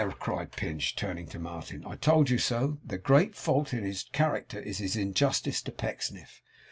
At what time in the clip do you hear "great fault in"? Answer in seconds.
2.97-3.83